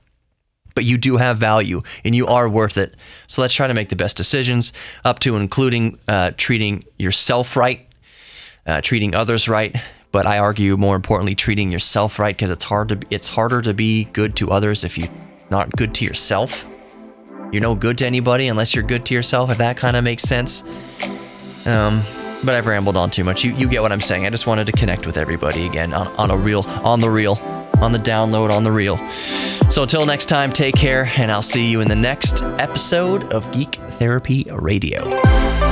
but 0.75 0.85
you 0.85 0.99
do 0.99 1.17
have 1.17 1.39
value 1.39 1.83
and 2.05 2.15
you 2.15 2.27
are 2.27 2.49
worth 2.49 2.77
it. 2.77 2.95
So 3.27 3.43
let's 3.43 3.55
try 3.55 3.67
to 3.67 3.75
make 3.75 3.89
the 3.89 3.97
best 3.97 4.17
decisions, 4.17 4.73
up 5.05 5.19
to 5.21 5.37
including 5.37 5.99
uh, 6.09 6.33
treating 6.37 6.85
yourself 6.99 7.57
right, 7.57 7.89
uh, 8.67 8.81
treating 8.81 9.15
others 9.15 9.49
right. 9.49 9.77
But 10.11 10.27
I 10.27 10.39
argue 10.39 10.77
more 10.77 10.95
importantly, 10.95 11.35
treating 11.35 11.73
yourself 11.73 12.19
right 12.19 12.37
because 12.37 12.51
it's 12.51 12.65
hard 12.65 12.91
to 12.91 13.01
it's 13.11 13.29
harder 13.29 13.63
to 13.63 13.73
be 13.73 14.05
good 14.05 14.37
to 14.37 14.51
others 14.51 14.85
if 14.85 14.99
you're 14.99 15.09
not 15.51 15.71
good 15.71 15.95
to 15.97 16.05
yourself. 16.05 16.67
You're 17.51 17.63
no 17.63 17.75
good 17.75 17.99
to 17.99 18.07
anybody 18.07 18.49
unless 18.49 18.75
you're 18.75 18.85
good 18.85 19.07
to 19.07 19.15
yourself. 19.15 19.51
If 19.51 19.59
that 19.59 19.77
kind 19.77 19.97
of 19.97 20.05
makes 20.05 20.23
sense. 20.23 20.65
Um, 21.67 22.03
but 22.45 22.55
I've 22.55 22.67
rambled 22.67 22.97
on 22.97 23.11
too 23.11 23.25
much. 23.25 23.45
You 23.45 23.53
you 23.55 23.69
get 23.69 23.83
what 23.83 23.93
I'm 23.93 24.01
saying. 24.01 24.27
I 24.27 24.31
just 24.31 24.47
wanted 24.47 24.67
to 24.67 24.73
connect 24.73 25.07
with 25.07 25.17
everybody 25.17 25.67
again 25.67 25.95
on, 25.95 26.09
on 26.19 26.31
a 26.31 26.37
real 26.37 26.65
on 26.83 27.01
the 27.01 27.11
real 27.11 27.37
on 27.83 27.93
the 27.93 27.99
download 27.99 28.51
on 28.51 28.65
the 28.65 28.73
reel. 28.73 28.97
So 29.71 29.83
until 29.83 30.07
next 30.07 30.27
time, 30.27 30.53
take 30.53 30.75
care, 30.75 31.11
and 31.17 31.31
I'll 31.31 31.43
see 31.43 31.67
you 31.67 31.81
in 31.81 31.89
the 31.89 31.97
next 31.97 32.43
episode 32.43 33.33
of 33.33 33.51
Geek 33.53 33.75
Therapy 33.75 34.47
Radio. 34.51 35.72